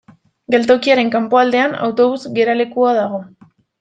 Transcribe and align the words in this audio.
Geltokiaren 0.53 1.11
kanpoaldean 1.15 1.75
autobus 1.89 2.21
geralekua 2.39 2.95
dago. 3.05 3.21